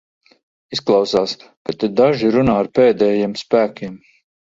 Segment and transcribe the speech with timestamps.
[0.77, 1.35] Izklausās,
[1.69, 3.99] ka te daži runā ar pēdējiem spēkiem.